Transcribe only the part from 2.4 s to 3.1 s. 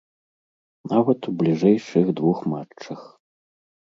матчах.